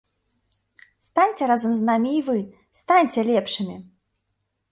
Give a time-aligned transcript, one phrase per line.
[1.07, 2.39] Станьце разам з намі і вы,
[2.79, 3.75] станьце лепшымі!